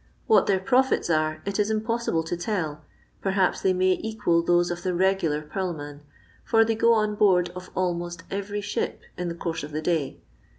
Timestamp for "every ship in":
8.31-9.29